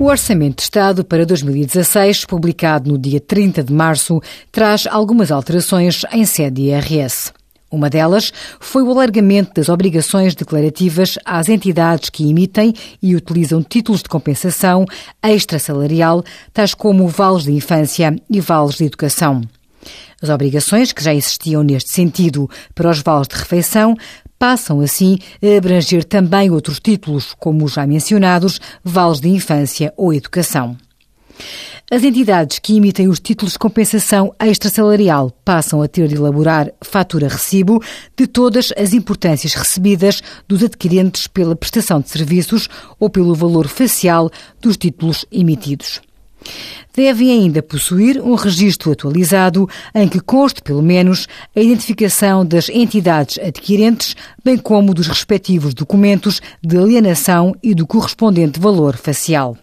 [0.00, 4.22] Orçamento de Estado para 2016, publicado no dia 30 de março,
[4.52, 7.32] traz algumas alterações em sede IRS.
[7.68, 12.72] Uma delas foi o alargamento das obrigações declarativas às entidades que emitem
[13.02, 14.86] e utilizam títulos de compensação
[15.20, 16.22] extrasalarial,
[16.52, 19.42] tais como vales de infância e vales de educação.
[20.20, 23.96] As obrigações que já existiam neste sentido para os vales de refeição
[24.38, 30.12] passam assim a abranger também outros títulos, como os já mencionados, vales de infância ou
[30.12, 30.76] educação.
[31.90, 37.82] As entidades que emitem os títulos de compensação extrasalarial passam a ter de elaborar fatura-recibo
[38.14, 42.68] de todas as importâncias recebidas dos adquirentes pela prestação de serviços
[43.00, 46.02] ou pelo valor facial dos títulos emitidos.
[46.94, 53.38] Devem ainda possuir um registro atualizado em que conste, pelo menos, a identificação das entidades
[53.38, 59.56] adquirentes, bem como dos respectivos documentos de alienação e do correspondente valor facial.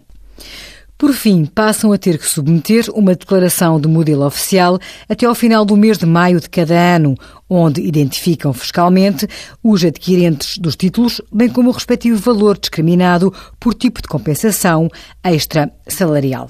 [0.97, 5.65] Por fim, passam a ter que submeter uma declaração de modelo oficial até ao final
[5.65, 7.15] do mês de maio de cada ano,
[7.49, 9.27] onde identificam fiscalmente
[9.61, 14.89] os adquirentes dos títulos, bem como o respectivo valor discriminado por tipo de compensação
[15.21, 16.49] extra salarial.